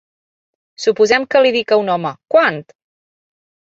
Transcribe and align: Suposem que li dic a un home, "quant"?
Suposem 0.85 1.27
que 1.35 1.43
li 1.47 1.53
dic 1.57 1.75
a 1.75 1.79
un 1.85 1.93
home, 1.97 2.15
"quant"? 2.37 2.61